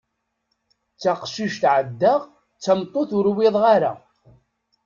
[0.95, 2.21] D taqcict ɛeddaɣ,
[2.57, 3.91] d tameṭṭut ur iwiḍeɣ ara.